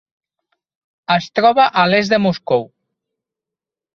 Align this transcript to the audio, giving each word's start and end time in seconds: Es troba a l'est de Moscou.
Es 1.15 1.27
troba 1.39 1.67
a 1.83 1.85
l'est 1.91 2.15
de 2.15 2.21
Moscou. 2.25 2.65